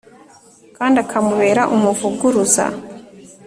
[0.77, 2.65] kandi akamubera umuvuguruza